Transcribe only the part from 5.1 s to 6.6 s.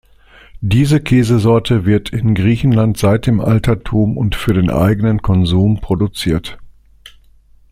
Konsum produziert.